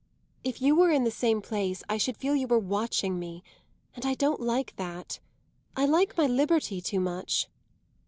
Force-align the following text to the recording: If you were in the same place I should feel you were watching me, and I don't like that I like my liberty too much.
If 0.43 0.63
you 0.63 0.73
were 0.75 0.89
in 0.89 1.03
the 1.03 1.11
same 1.11 1.43
place 1.43 1.83
I 1.87 1.97
should 1.97 2.17
feel 2.17 2.35
you 2.35 2.47
were 2.47 2.57
watching 2.57 3.19
me, 3.19 3.43
and 3.95 4.03
I 4.03 4.15
don't 4.15 4.41
like 4.41 4.75
that 4.77 5.19
I 5.77 5.85
like 5.85 6.17
my 6.17 6.25
liberty 6.25 6.81
too 6.81 6.99
much. 6.99 7.47